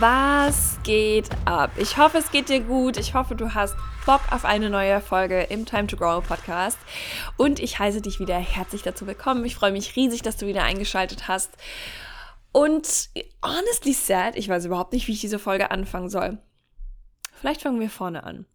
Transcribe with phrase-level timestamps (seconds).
[0.00, 1.72] Was geht ab?
[1.76, 2.96] Ich hoffe, es geht dir gut.
[2.96, 6.78] Ich hoffe, du hast Bock auf eine neue Folge im Time to Grow Podcast.
[7.36, 9.44] Und ich heiße dich wieder herzlich dazu willkommen.
[9.44, 11.50] Ich freue mich riesig, dass du wieder eingeschaltet hast.
[12.50, 13.10] Und
[13.44, 16.38] honestly said, ich weiß überhaupt nicht, wie ich diese Folge anfangen soll.
[17.38, 18.46] Vielleicht fangen wir vorne an.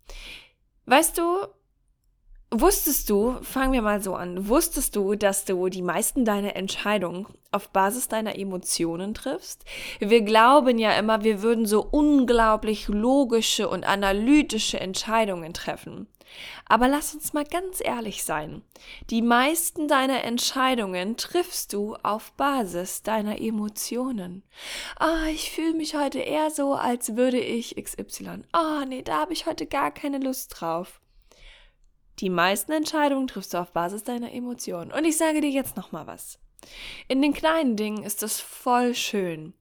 [0.87, 1.45] Weißt du,
[2.51, 7.25] Wusstest du, fangen wir mal so an, wusstest du, dass du die meisten deiner Entscheidungen
[7.51, 9.65] auf Basis deiner Emotionen triffst?
[9.99, 16.07] Wir glauben ja immer, wir würden so unglaublich logische und analytische Entscheidungen treffen.
[16.67, 18.61] Aber lass uns mal ganz ehrlich sein.
[19.09, 24.43] Die meisten deiner Entscheidungen triffst du auf Basis deiner Emotionen.
[24.97, 28.43] Ah, ich fühle mich heute eher so, als würde ich XY.
[28.51, 31.01] Ah, nee, da habe ich heute gar keine Lust drauf.
[32.19, 34.91] Die meisten Entscheidungen triffst du auf Basis deiner Emotionen.
[34.91, 36.39] Und ich sage dir jetzt noch mal was.
[37.07, 39.53] In den kleinen Dingen ist es voll schön.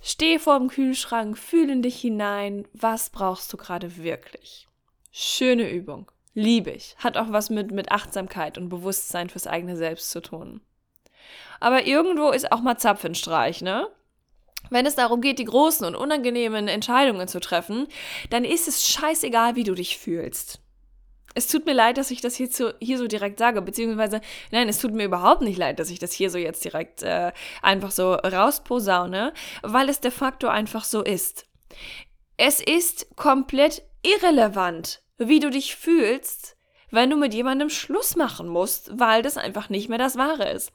[0.00, 4.68] Steh vor dem Kühlschrank, fühle in dich hinein, was brauchst du gerade wirklich.
[5.10, 6.10] Schöne Übung.
[6.34, 6.96] Liebe ich.
[6.98, 10.60] Hat auch was mit, mit Achtsamkeit und Bewusstsein fürs eigene Selbst zu tun.
[11.60, 13.88] Aber irgendwo ist auch mal Zapfenstreich, ne?
[14.68, 17.86] Wenn es darum geht, die großen und unangenehmen Entscheidungen zu treffen,
[18.30, 20.60] dann ist es scheißegal, wie du dich fühlst.
[21.36, 24.70] Es tut mir leid, dass ich das hier so, hier so direkt sage, beziehungsweise, nein,
[24.70, 27.90] es tut mir überhaupt nicht leid, dass ich das hier so jetzt direkt äh, einfach
[27.90, 31.44] so rausposaune, weil es de facto einfach so ist.
[32.38, 36.56] Es ist komplett irrelevant, wie du dich fühlst,
[36.90, 40.72] wenn du mit jemandem Schluss machen musst, weil das einfach nicht mehr das Wahre ist.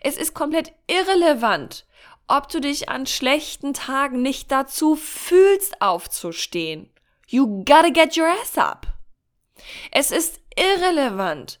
[0.00, 1.86] Es ist komplett irrelevant,
[2.28, 6.88] ob du dich an schlechten Tagen nicht dazu fühlst, aufzustehen.
[7.26, 8.93] You gotta get your ass up.
[9.90, 11.60] Es ist irrelevant,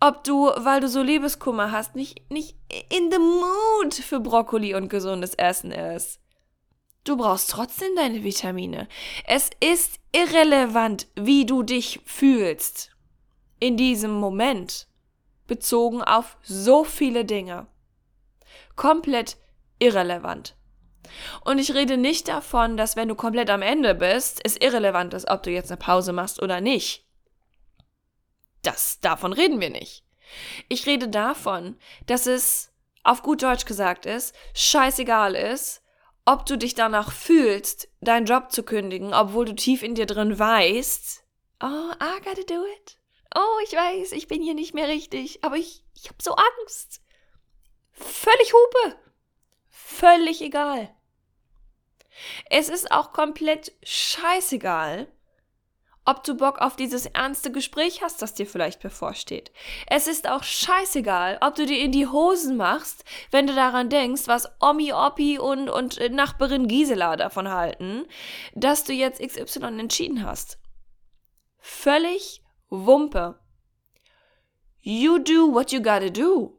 [0.00, 2.56] ob du, weil du so Liebeskummer hast, nicht, nicht
[2.90, 6.20] in the mood für Brokkoli und gesundes Essen ist.
[7.04, 8.86] Du brauchst trotzdem deine Vitamine.
[9.26, 12.90] Es ist irrelevant, wie du dich fühlst.
[13.60, 14.86] In diesem Moment.
[15.46, 17.66] Bezogen auf so viele Dinge.
[18.76, 19.38] Komplett
[19.78, 20.54] irrelevant.
[21.44, 25.30] Und ich rede nicht davon, dass wenn du komplett am Ende bist, es irrelevant ist,
[25.30, 27.07] ob du jetzt eine Pause machst oder nicht.
[28.62, 30.04] Das, davon reden wir nicht.
[30.68, 31.76] Ich rede davon,
[32.06, 35.82] dass es, auf gut Deutsch gesagt ist, scheißegal ist,
[36.26, 40.38] ob du dich danach fühlst, deinen Job zu kündigen, obwohl du tief in dir drin
[40.38, 41.24] weißt,
[41.62, 42.98] oh, I gotta do it.
[43.34, 47.00] Oh, ich weiß, ich bin hier nicht mehr richtig, aber ich, ich hab so Angst.
[47.92, 48.96] Völlig Hupe.
[49.68, 50.94] Völlig egal.
[52.50, 55.08] Es ist auch komplett scheißegal,
[56.08, 59.52] ob du Bock auf dieses ernste Gespräch hast, das dir vielleicht bevorsteht.
[59.88, 64.22] Es ist auch scheißegal, ob du dir in die Hosen machst, wenn du daran denkst,
[64.24, 68.06] was Omi Oppi und, und Nachbarin Gisela davon halten,
[68.54, 70.58] dass du jetzt XY entschieden hast.
[71.58, 73.38] Völlig Wumpe.
[74.80, 76.58] You do what you gotta do.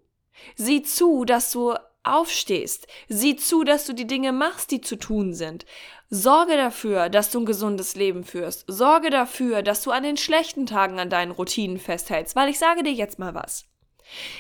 [0.58, 1.74] Sieh zu, dass du
[2.18, 2.88] aufstehst.
[3.08, 5.66] Sieh zu, dass du die Dinge machst, die zu tun sind.
[6.09, 8.66] Sorge dafür, dass du ein gesundes Leben führst.
[8.68, 12.84] Sorge dafür, dass du an den schlechten Tagen an deinen Routinen festhältst, weil ich sage
[12.84, 13.66] dir jetzt mal was.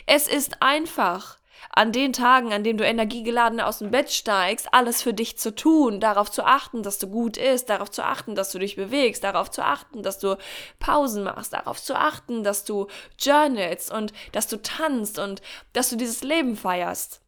[0.07, 1.39] Es ist einfach,
[1.71, 5.53] an den Tagen, an denen du energiegeladen aus dem Bett steigst, alles für dich zu
[5.53, 9.23] tun, darauf zu achten, dass du gut isst, darauf zu achten, dass du dich bewegst,
[9.23, 10.37] darauf zu achten, dass du
[10.79, 12.87] Pausen machst, darauf zu achten, dass du
[13.19, 15.41] journalst und dass du tanzt und
[15.73, 17.21] dass du dieses Leben feierst.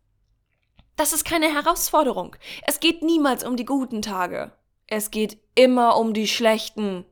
[1.02, 2.36] Das ist keine Herausforderung.
[2.62, 4.52] Es geht niemals um die guten Tage.
[4.86, 7.06] Es geht immer um die schlechten.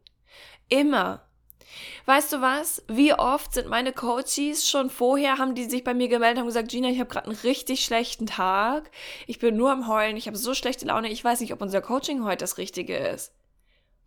[0.68, 1.28] Immer.
[2.06, 2.84] Weißt du was?
[2.88, 6.70] Wie oft sind meine Coaches schon vorher, haben die sich bei mir gemeldet und gesagt,
[6.70, 8.92] Gina, ich habe gerade einen richtig schlechten Tag.
[9.26, 11.82] Ich bin nur am Heulen, ich habe so schlechte Laune, ich weiß nicht, ob unser
[11.82, 13.34] Coaching heute das Richtige ist.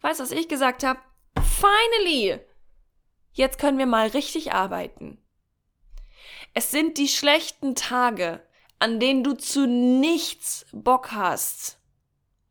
[0.00, 1.00] Weißt du, was ich gesagt habe?
[1.42, 2.38] Finally!
[3.32, 5.18] Jetzt können wir mal richtig arbeiten.
[6.54, 8.46] Es sind die schlechten Tage,
[8.82, 11.78] an denen du zu nichts Bock hast,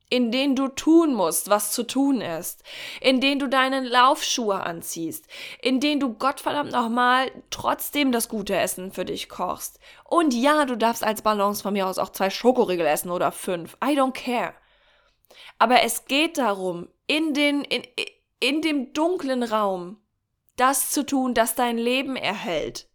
[0.10, 2.64] in denen du tun musst, was zu tun ist,
[3.02, 5.28] in denen du deine Laufschuhe anziehst,
[5.62, 9.78] in denen du Gottverdammt nochmal trotzdem das gute Essen für dich kochst.
[10.06, 13.76] Und ja, du darfst als Balance von mir aus auch zwei Schokoriegel essen oder fünf.
[13.84, 14.54] I don't care.
[15.60, 17.84] Aber es geht darum, in, den, in,
[18.40, 19.98] in dem dunklen Raum
[20.56, 22.88] das zu tun, das dein Leben erhält.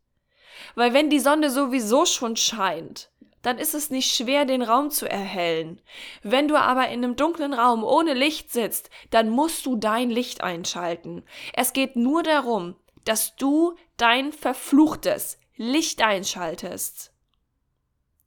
[0.74, 3.10] Weil wenn die Sonne sowieso schon scheint,
[3.46, 5.80] dann ist es nicht schwer, den Raum zu erhellen.
[6.24, 10.40] Wenn du aber in einem dunklen Raum ohne Licht sitzt, dann musst du dein Licht
[10.40, 11.22] einschalten.
[11.52, 17.12] Es geht nur darum, dass du dein verfluchtes Licht einschaltest.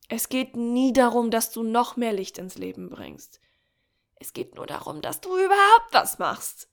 [0.07, 3.41] Es geht nie darum, dass du noch mehr Licht ins Leben bringst.
[4.15, 6.69] Es geht nur darum, dass du überhaupt was machst.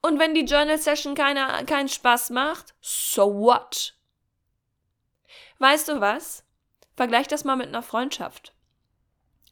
[0.00, 3.98] Und wenn die Journal Session keine, keinen Spaß macht, so what?
[5.58, 6.42] Weißt du was?
[6.96, 8.52] Vergleich das mal mit einer Freundschaft.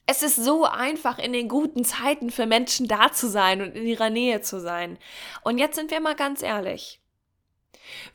[0.07, 3.87] Es ist so einfach, in den guten Zeiten für Menschen da zu sein und in
[3.87, 4.99] ihrer Nähe zu sein.
[5.43, 7.01] Und jetzt sind wir mal ganz ehrlich.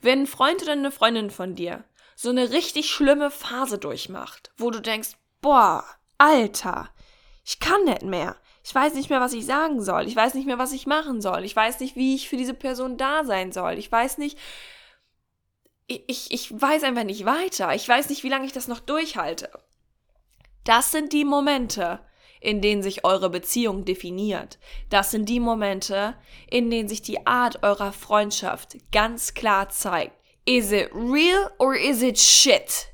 [0.00, 1.84] Wenn ein Freund oder eine Freundin von dir
[2.14, 5.10] so eine richtig schlimme Phase durchmacht, wo du denkst,
[5.42, 5.84] boah,
[6.18, 6.88] Alter,
[7.44, 8.36] ich kann nicht mehr.
[8.64, 10.08] Ich weiß nicht mehr, was ich sagen soll.
[10.08, 11.44] Ich weiß nicht mehr, was ich machen soll.
[11.44, 13.78] Ich weiß nicht, wie ich für diese Person da sein soll.
[13.78, 14.38] Ich weiß nicht,
[15.86, 17.74] ich, ich weiß einfach nicht weiter.
[17.74, 19.50] Ich weiß nicht, wie lange ich das noch durchhalte.
[20.64, 22.00] Das sind die Momente,
[22.40, 24.58] in denen sich eure Beziehung definiert.
[24.90, 26.16] Das sind die Momente,
[26.50, 30.16] in denen sich die Art eurer Freundschaft ganz klar zeigt.
[30.44, 32.88] Is it real or is it shit?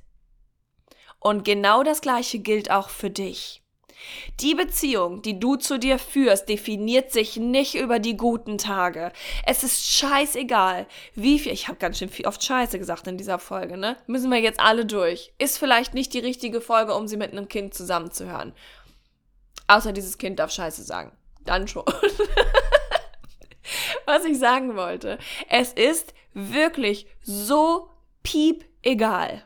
[1.18, 3.61] Und genau das gleiche gilt auch für dich.
[4.40, 9.12] Die Beziehung, die du zu dir führst, definiert sich nicht über die guten Tage.
[9.46, 11.52] Es ist scheißegal, wie viel.
[11.52, 13.96] Ich habe ganz schön viel oft Scheiße gesagt in dieser Folge, ne?
[14.06, 15.32] Müssen wir jetzt alle durch.
[15.38, 18.52] Ist vielleicht nicht die richtige Folge, um sie mit einem Kind zusammenzuhören.
[19.68, 21.12] Außer dieses Kind darf Scheiße sagen.
[21.44, 21.84] Dann schon.
[24.06, 25.18] Was ich sagen wollte.
[25.48, 27.88] Es ist wirklich so
[28.22, 29.44] piep egal,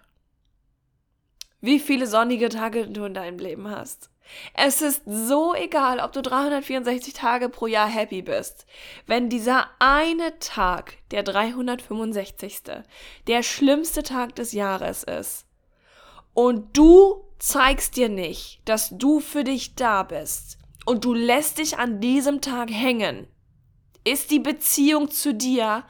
[1.60, 4.10] wie viele sonnige Tage du in deinem Leben hast.
[4.54, 8.66] Es ist so egal, ob du 364 Tage pro Jahr happy bist.
[9.06, 12.62] Wenn dieser eine Tag, der 365.
[13.26, 15.46] der schlimmste Tag des Jahres ist
[16.34, 21.78] und du zeigst dir nicht, dass du für dich da bist und du lässt dich
[21.78, 23.28] an diesem Tag hängen,
[24.04, 25.84] ist die Beziehung zu dir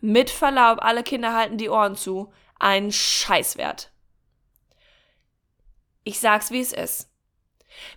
[0.00, 3.92] mit Verlaub, alle Kinder halten die Ohren zu, ein Scheißwert.
[6.04, 7.09] Ich sag's wie es ist.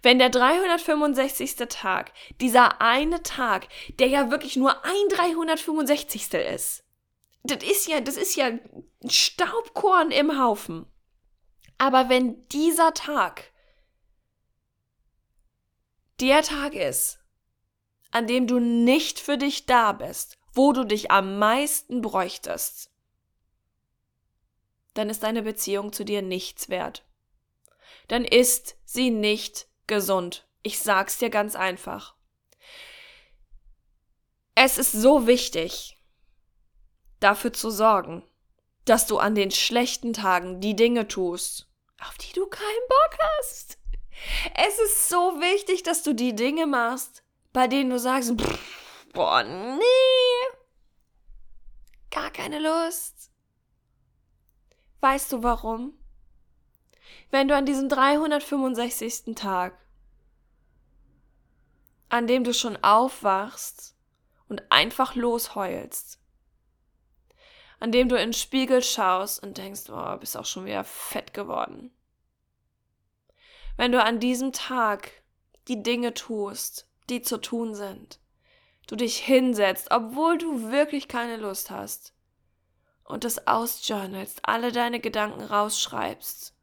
[0.02, 1.56] Wenn der 365.
[1.70, 2.12] Tag,
[2.42, 3.68] dieser eine Tag,
[4.00, 6.34] der ja wirklich nur ein 365.
[6.34, 6.84] ist,
[7.44, 8.52] das ist ja, das ist ja
[9.08, 10.86] Staubkorn im Haufen.
[11.78, 13.52] Aber wenn dieser Tag
[16.20, 17.20] der Tag ist,
[18.12, 22.92] an dem du nicht für dich da bist, wo du dich am meisten bräuchtest,
[24.94, 27.04] dann ist deine Beziehung zu dir nichts wert
[28.08, 30.48] dann ist sie nicht gesund.
[30.62, 32.16] Ich sag's dir ganz einfach.
[34.56, 35.98] Es ist so wichtig,
[37.20, 38.24] dafür zu sorgen,
[38.86, 41.68] dass du an den schlechten Tagen die Dinge tust,
[42.02, 43.78] auf die du keinen Bock hast.
[44.56, 48.34] Es ist so wichtig, dass du die Dinge machst, bei denen du sagst,
[49.14, 50.58] boah, nee,
[52.12, 53.32] gar keine Lust.
[55.02, 55.98] Weißt du warum?
[57.32, 59.36] Wenn du an diesem 365.
[59.36, 59.78] Tag,
[62.10, 63.96] an dem du schon aufwachst
[64.48, 66.20] und einfach losheulst,
[67.80, 71.34] an dem du in den Spiegel schaust und denkst, oh, bist auch schon wieder fett
[71.34, 71.92] geworden.
[73.78, 75.12] Wenn du an diesem Tag
[75.68, 78.20] die Dinge tust, die zu tun sind,
[78.88, 82.14] du dich hinsetzt, obwohl du wirklich keine Lust hast,
[83.06, 86.56] und es ausjournalst, alle deine Gedanken rausschreibst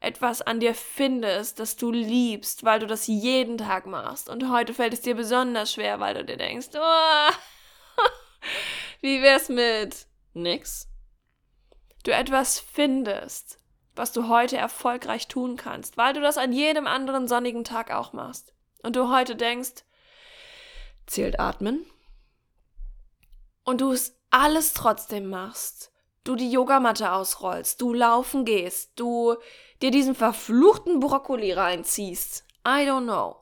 [0.00, 4.28] etwas an dir findest, das du liebst, weil du das jeden Tag machst.
[4.28, 7.32] Und heute fällt es dir besonders schwer, weil du dir denkst, oh,
[9.00, 10.88] wie wär's mit nix?
[12.04, 13.58] Du etwas findest,
[13.96, 18.12] was du heute erfolgreich tun kannst, weil du das an jedem anderen sonnigen Tag auch
[18.12, 18.54] machst.
[18.82, 19.84] Und du heute denkst,
[21.06, 21.84] zählt atmen.
[23.64, 25.92] Und du es alles trotzdem machst.
[26.28, 29.36] Du die Yogamatte ausrollst, du laufen gehst, du
[29.80, 32.44] dir diesen verfluchten Brokkoli reinziehst.
[32.66, 33.36] I don't know.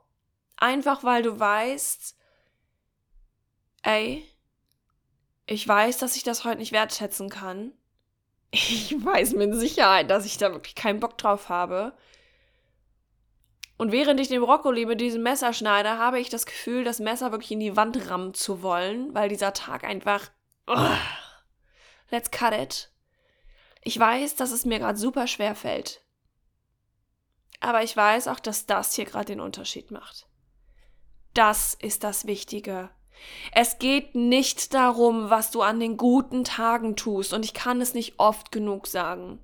[0.56, 2.16] Einfach weil du weißt,
[3.82, 4.24] ey,
[5.46, 7.72] ich weiß, dass ich das heute nicht wertschätzen kann.
[8.52, 11.92] Ich weiß mit Sicherheit, dass ich da wirklich keinen Bock drauf habe.
[13.78, 17.32] Und während ich den Brokkoli mit diesem Messer schneide, habe ich das Gefühl, das Messer
[17.32, 20.30] wirklich in die Wand rammen zu wollen, weil dieser Tag einfach.
[20.68, 20.96] Ugh,
[22.10, 22.90] let's cut it.
[23.82, 26.02] Ich weiß, dass es mir gerade super schwer fällt.
[27.60, 30.26] Aber ich weiß auch, dass das hier gerade den Unterschied macht.
[31.34, 32.90] Das ist das Wichtige.
[33.52, 37.94] Es geht nicht darum, was du an den guten Tagen tust, und ich kann es
[37.94, 39.40] nicht oft genug sagen.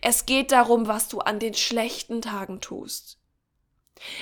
[0.00, 3.18] Es geht darum, was du an den schlechten Tagen tust.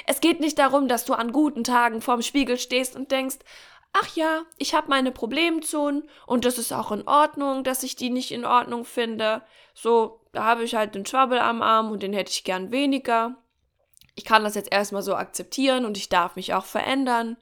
[0.06, 3.38] Es geht nicht darum, dass du an guten Tagen vorm Spiegel stehst und denkst,
[3.94, 8.10] ach ja, ich habe meine Problemzonen und das ist auch in Ordnung, dass ich die
[8.10, 9.42] nicht in Ordnung finde.
[9.72, 13.36] So, da habe ich halt den Schwabbel am Arm und den hätte ich gern weniger.
[14.16, 17.36] Ich kann das jetzt erstmal so akzeptieren und ich darf mich auch verändern.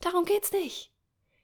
[0.00, 0.92] Darum geht's nicht.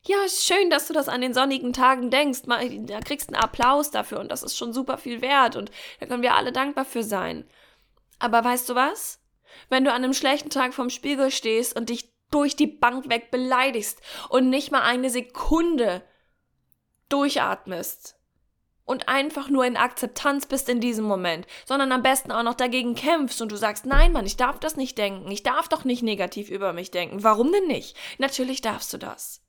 [0.07, 2.43] Ja, ist schön, dass du das an den sonnigen Tagen denkst.
[2.47, 6.07] Da kriegst du einen Applaus dafür und das ist schon super viel wert und da
[6.07, 7.49] können wir alle dankbar für sein.
[8.19, 9.21] Aber weißt du was?
[9.71, 13.31] Wenn du an einem schlechten Tag vorm Spiegel stehst und dich durch die Bank weg
[13.31, 16.03] beleidigst und nicht mal eine Sekunde
[17.09, 18.17] durchatmest
[18.85, 22.95] und einfach nur in Akzeptanz bist in diesem Moment, sondern am besten auch noch dagegen
[22.95, 26.03] kämpfst und du sagst, nein, Mann, ich darf das nicht denken, ich darf doch nicht
[26.03, 27.23] negativ über mich denken.
[27.23, 27.97] Warum denn nicht?
[28.19, 29.43] Natürlich darfst du das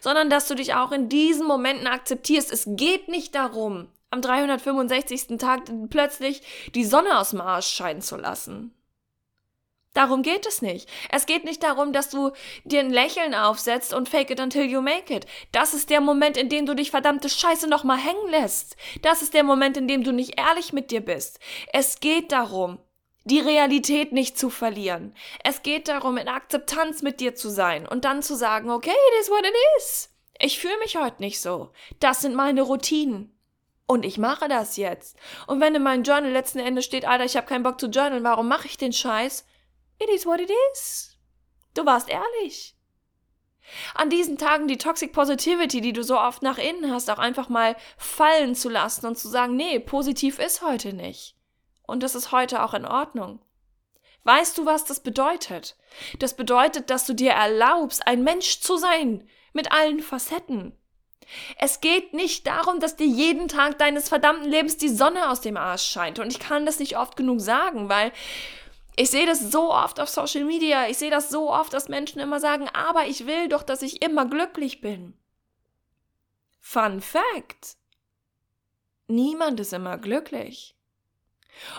[0.00, 2.52] sondern dass du dich auch in diesen Momenten akzeptierst.
[2.52, 5.38] Es geht nicht darum, am 365.
[5.38, 6.42] Tag plötzlich
[6.74, 8.74] die Sonne aus dem Arsch scheinen zu lassen.
[9.94, 10.90] Darum geht es nicht.
[11.10, 12.32] Es geht nicht darum, dass du
[12.64, 15.26] dir ein Lächeln aufsetzt und fake it until you make it.
[15.52, 18.76] Das ist der Moment, in dem du dich verdammte Scheiße nochmal hängen lässt.
[19.02, 21.38] Das ist der Moment, in dem du nicht ehrlich mit dir bist.
[21.72, 22.78] Es geht darum,
[23.24, 25.14] die Realität nicht zu verlieren.
[25.44, 29.20] Es geht darum, in Akzeptanz mit dir zu sein und dann zu sagen, okay, it
[29.20, 30.10] is what it is.
[30.40, 31.70] Ich fühle mich heute nicht so.
[32.00, 33.30] Das sind meine Routinen.
[33.86, 35.16] Und ich mache das jetzt.
[35.46, 38.24] Und wenn in meinem Journal letzten Endes steht, Alter, ich habe keinen Bock zu journalen,
[38.24, 39.46] warum mache ich den Scheiß?
[39.98, 41.16] It is what it is.
[41.74, 42.76] Du warst ehrlich.
[43.94, 47.48] An diesen Tagen die Toxic Positivity, die du so oft nach innen hast, auch einfach
[47.48, 51.36] mal fallen zu lassen und zu sagen, nee, positiv ist heute nicht.
[51.86, 53.40] Und das ist heute auch in Ordnung.
[54.24, 55.76] Weißt du, was das bedeutet?
[56.18, 60.76] Das bedeutet, dass du dir erlaubst, ein Mensch zu sein, mit allen Facetten.
[61.58, 65.56] Es geht nicht darum, dass dir jeden Tag deines verdammten Lebens die Sonne aus dem
[65.56, 66.18] Arsch scheint.
[66.18, 68.12] Und ich kann das nicht oft genug sagen, weil
[68.96, 70.88] ich sehe das so oft auf Social Media.
[70.88, 74.02] Ich sehe das so oft, dass Menschen immer sagen, aber ich will doch, dass ich
[74.02, 75.14] immer glücklich bin.
[76.60, 77.76] Fun Fact.
[79.06, 80.74] Niemand ist immer glücklich.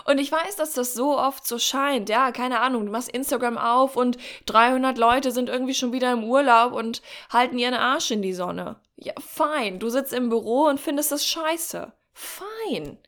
[0.04, 2.08] Und ich weiß, dass das so oft so scheint.
[2.08, 6.24] Ja, keine Ahnung, du machst Instagram auf und 300 Leute sind irgendwie schon wieder im
[6.24, 8.76] Urlaub und halten ihren Arsch in die Sonne.
[8.96, 9.78] Ja, fein.
[9.78, 11.92] Du sitzt im Büro und findest das scheiße.
[12.12, 12.98] Fein.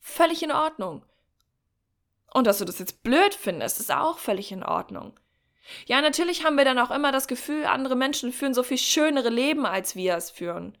[0.00, 1.02] Völlig in Ordnung.
[2.36, 5.18] Und dass du das jetzt blöd findest, ist auch völlig in Ordnung.
[5.86, 9.30] Ja, natürlich haben wir dann auch immer das Gefühl, andere Menschen führen so viel schönere
[9.30, 10.76] Leben, als wir es führen.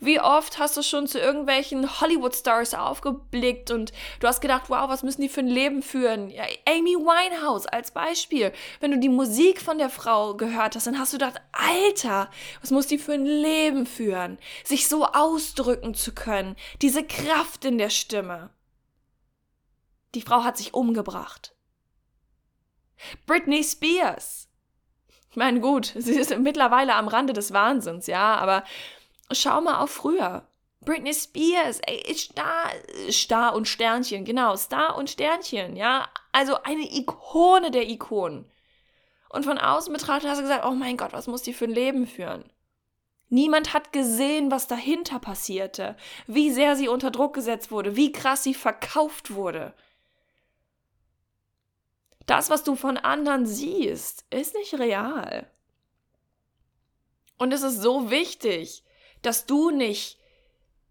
[0.00, 5.04] Wie oft hast du schon zu irgendwelchen Hollywood-Stars aufgeblickt und du hast gedacht, wow, was
[5.04, 6.30] müssen die für ein Leben führen?
[6.30, 8.50] Ja, Amy Winehouse als Beispiel.
[8.80, 12.28] Wenn du die Musik von der Frau gehört hast, dann hast du gedacht, Alter,
[12.60, 14.38] was muss die für ein Leben führen?
[14.64, 18.50] Sich so ausdrücken zu können, diese Kraft in der Stimme.
[20.14, 21.54] Die Frau hat sich umgebracht.
[23.26, 24.48] Britney Spears.
[25.30, 28.64] Ich meine, gut, sie ist mittlerweile am Rande des Wahnsinns, ja, aber
[29.30, 30.46] schau mal auf früher.
[30.80, 32.70] Britney Spears, ey, Star,
[33.10, 36.08] Star und Sternchen, genau, Star und Sternchen, ja.
[36.32, 38.50] Also eine Ikone der Ikonen.
[39.28, 41.70] Und von außen betrachtet hast du gesagt, oh mein Gott, was muss die für ein
[41.70, 42.50] Leben führen?
[43.28, 45.96] Niemand hat gesehen, was dahinter passierte,
[46.26, 49.74] wie sehr sie unter Druck gesetzt wurde, wie krass sie verkauft wurde.
[52.28, 55.50] Das, was du von anderen siehst, ist nicht real.
[57.38, 58.84] Und es ist so wichtig,
[59.22, 60.18] dass du nicht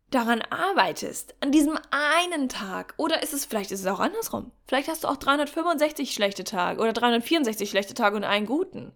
[0.10, 2.96] daran arbeitest, an diesem einen Tag.
[2.98, 4.52] Oder ist es, vielleicht ist es auch andersrum.
[4.66, 8.94] Vielleicht hast du auch 365 schlechte Tage oder 364 schlechte Tage und einen guten.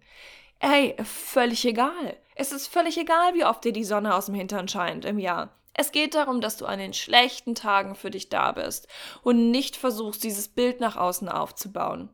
[0.58, 2.16] Ey, völlig egal.
[2.34, 5.56] Es ist völlig egal, wie oft dir die Sonne aus dem Hintern scheint im Jahr.
[5.74, 8.88] Es geht darum, dass du an den schlechten Tagen für dich da bist
[9.22, 12.10] und nicht versuchst, dieses Bild nach außen aufzubauen.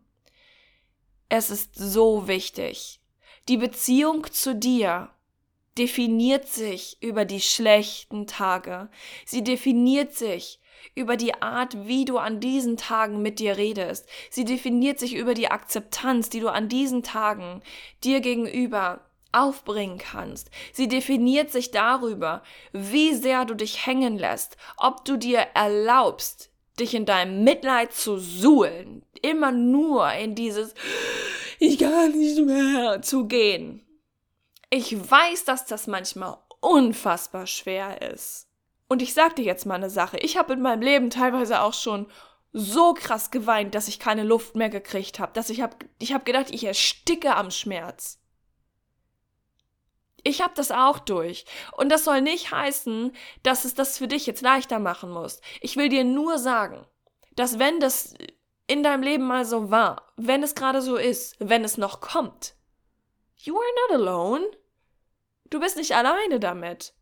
[1.29, 3.01] Es ist so wichtig.
[3.49, 5.11] Die Beziehung zu dir
[5.77, 8.89] definiert sich über die schlechten Tage.
[9.27, 10.61] Sie definiert sich
[10.95, 14.09] über die Art, wie du an diesen Tagen mit dir redest.
[14.31, 17.63] Sie definiert sich über die Akzeptanz, die du an diesen Tagen
[18.05, 20.51] dir gegenüber aufbringen kannst.
[20.73, 22.43] Sie definiert sich darüber,
[22.73, 28.19] wie sehr du dich hängen lässt, ob du dir erlaubst, dich in deinem Mitleid zu
[28.19, 30.75] suhlen, immer nur in dieses
[31.59, 33.85] Ich kann nicht mehr zu gehen.
[34.71, 38.49] Ich weiß, dass das manchmal unfassbar schwer ist.
[38.89, 40.19] Und ich sag dir jetzt mal eine Sache.
[40.19, 42.07] Ich habe in meinem Leben teilweise auch schon
[42.53, 46.25] so krass geweint, dass ich keine Luft mehr gekriegt habe, dass ich habe ich habe
[46.25, 48.18] gedacht, ich ersticke am Schmerz.
[50.25, 51.45] Ich habe das auch durch.
[51.77, 55.41] Und das soll nicht heißen, dass es das für dich jetzt leichter machen muss.
[55.61, 56.85] Ich will dir nur sagen,
[57.37, 58.15] dass wenn das
[58.67, 62.55] in deinem Leben mal so war, wenn es gerade so ist, wenn es noch kommt,
[63.37, 64.45] you are not alone.
[65.51, 66.93] Du bist nicht alleine damit.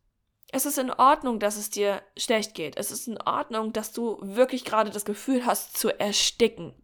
[0.53, 2.77] Es ist in Ordnung, dass es dir schlecht geht.
[2.77, 6.75] Es ist in Ordnung, dass du wirklich gerade das Gefühl hast zu ersticken.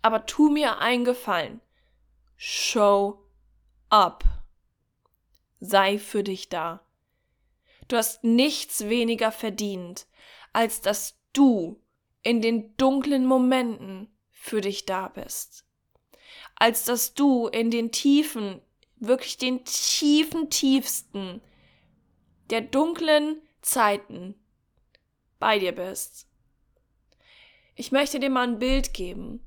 [0.00, 1.60] Aber tu mir einen Gefallen.
[2.36, 3.22] Show
[3.90, 4.24] up.
[5.64, 6.84] Sei für dich da.
[7.86, 10.08] Du hast nichts weniger verdient,
[10.52, 11.80] als dass du
[12.24, 15.64] in den dunklen Momenten für dich da bist.
[16.56, 18.60] Als dass du in den tiefen,
[18.96, 21.40] wirklich den tiefen, tiefsten
[22.50, 24.34] der dunklen Zeiten
[25.38, 26.26] bei dir bist.
[27.76, 29.46] Ich möchte dir mal ein Bild geben.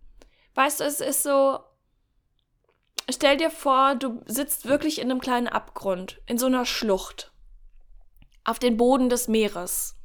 [0.53, 1.60] Weißt du, es ist so,
[3.09, 7.31] stell dir vor, du sitzt wirklich in einem kleinen Abgrund, in so einer Schlucht,
[8.43, 9.95] auf den Boden des Meeres.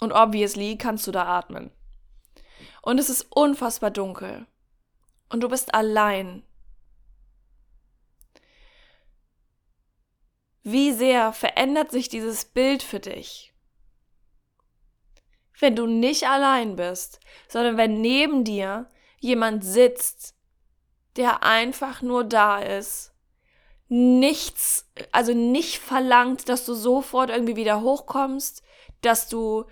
[0.00, 1.70] Und obviously kannst du da atmen.
[2.82, 4.46] Und es ist unfassbar dunkel.
[5.28, 6.42] Und du bist allein.
[10.62, 13.54] Wie sehr verändert sich dieses Bild für dich?
[15.58, 18.88] Wenn du nicht allein bist, sondern wenn neben dir
[19.18, 20.34] jemand sitzt,
[21.16, 23.12] der einfach nur da ist,
[23.88, 28.62] nichts, also nicht verlangt, dass du sofort irgendwie wieder hochkommst,
[29.02, 29.64] dass du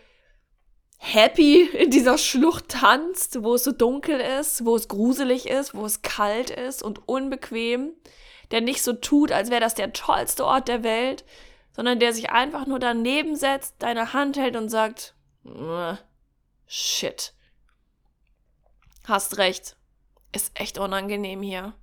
[0.99, 5.87] happy in dieser Schlucht tanzt, wo es so dunkel ist, wo es gruselig ist, wo
[5.87, 7.93] es kalt ist und unbequem,
[8.51, 11.25] der nicht so tut, als wäre das der tollste Ort der Welt,
[11.73, 15.15] sondern der sich einfach nur daneben setzt, deine Hand hält und sagt,
[16.67, 17.35] shit.
[19.05, 19.78] Hast recht.
[20.33, 21.75] Ist echt unangenehm hier.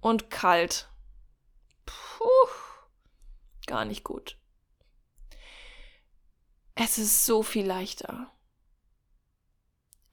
[0.00, 0.88] Und kalt.
[1.86, 2.24] Puh.
[3.66, 4.38] Gar nicht gut.
[6.74, 8.30] Es ist so viel leichter.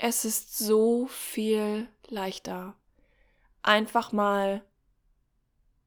[0.04, 2.76] Es ist so viel leichter,
[3.62, 4.66] einfach mal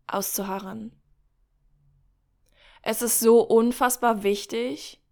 [0.06, 0.92] auszuharren.
[2.82, 5.02] Es ist so unfassbar wichtig,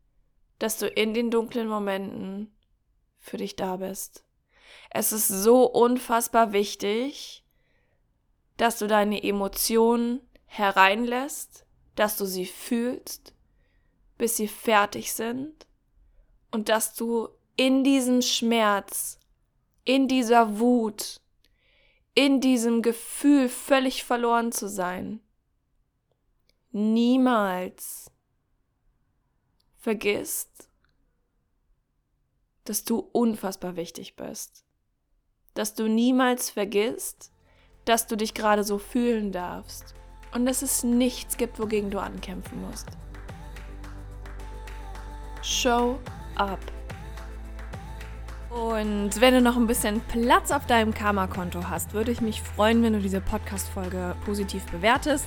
[0.60, 2.54] dass du in den dunklen Momenten
[3.18, 4.24] für dich da bist.
[4.90, 7.44] Es ist so unfassbar wichtig,
[8.56, 13.34] dass du deine Emotionen hereinlässt, dass du sie fühlst,
[14.18, 15.66] bis sie fertig sind
[16.50, 19.18] und dass du in diesem Schmerz,
[19.84, 21.20] in dieser Wut,
[22.14, 25.20] in diesem Gefühl völlig verloren zu sein,
[26.70, 28.10] niemals
[29.78, 30.70] vergisst,
[32.64, 34.64] dass du unfassbar wichtig bist.
[35.54, 37.32] Dass du niemals vergisst,
[37.84, 39.94] dass du dich gerade so fühlen darfst
[40.34, 42.86] und dass es nichts gibt, wogegen du ankämpfen musst.
[45.42, 45.98] Show
[46.36, 46.60] up.
[48.50, 52.82] Und wenn du noch ein bisschen Platz auf deinem Karma-Konto hast, würde ich mich freuen,
[52.82, 55.26] wenn du diese Podcast-Folge positiv bewertest.